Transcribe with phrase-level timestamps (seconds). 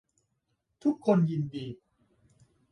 [0.83, 1.65] ทุกคนยินดี